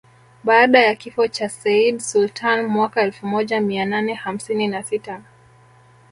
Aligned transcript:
Baada 0.43 0.79
ya 0.79 0.95
kifo 0.95 1.27
cha 1.27 1.49
Sayyid 1.49 1.99
Sultan 1.99 2.65
mwaka 2.67 3.01
elfu 3.01 3.27
moja 3.27 3.61
mia 3.61 3.85
nane 3.85 4.13
hamsini 4.13 4.67
na 4.67 4.83
sita 4.83 5.21